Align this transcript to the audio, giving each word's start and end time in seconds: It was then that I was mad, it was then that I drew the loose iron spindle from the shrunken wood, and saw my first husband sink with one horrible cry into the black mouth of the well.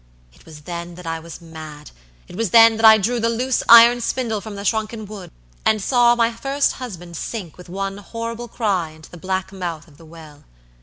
It 0.33 0.47
was 0.47 0.61
then 0.61 0.95
that 0.95 1.05
I 1.05 1.19
was 1.19 1.41
mad, 1.41 1.91
it 2.27 2.35
was 2.35 2.49
then 2.49 2.75
that 2.77 2.85
I 2.85 2.97
drew 2.97 3.19
the 3.19 3.29
loose 3.29 3.61
iron 3.69 4.01
spindle 4.01 4.41
from 4.41 4.55
the 4.55 4.65
shrunken 4.65 5.05
wood, 5.05 5.29
and 5.63 5.79
saw 5.79 6.15
my 6.15 6.31
first 6.33 6.71
husband 6.81 7.15
sink 7.15 7.55
with 7.55 7.69
one 7.69 7.97
horrible 7.99 8.47
cry 8.47 8.89
into 8.89 9.11
the 9.11 9.17
black 9.17 9.51
mouth 9.51 9.87
of 9.87 9.97
the 9.97 10.05
well. 10.05 10.43